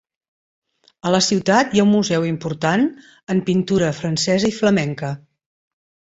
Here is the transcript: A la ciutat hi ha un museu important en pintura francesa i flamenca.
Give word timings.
A 1.09 1.11
la 1.15 1.19
ciutat 1.25 1.75
hi 1.75 1.81
ha 1.83 1.85
un 1.87 1.91
museu 1.97 2.25
important 2.31 2.87
en 3.35 3.43
pintura 3.51 3.93
francesa 4.01 4.53
i 4.55 4.59
flamenca. 4.59 5.13